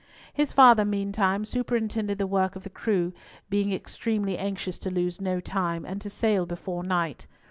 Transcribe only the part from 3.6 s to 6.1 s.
extremely anxious to lose no time, and to